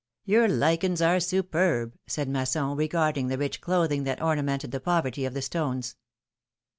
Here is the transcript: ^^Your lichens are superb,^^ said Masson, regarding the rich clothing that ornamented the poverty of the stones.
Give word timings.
^^Your 0.27 0.49
lichens 0.49 0.99
are 0.99 1.19
superb,^^ 1.19 1.93
said 2.07 2.27
Masson, 2.27 2.75
regarding 2.75 3.27
the 3.27 3.37
rich 3.37 3.61
clothing 3.61 4.03
that 4.05 4.19
ornamented 4.19 4.71
the 4.71 4.79
poverty 4.79 5.25
of 5.25 5.35
the 5.35 5.43
stones. 5.43 5.95